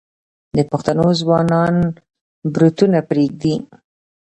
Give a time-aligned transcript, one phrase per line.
[0.57, 1.75] د پښتنو ځوانان
[2.53, 3.55] بروتونه پریږدي.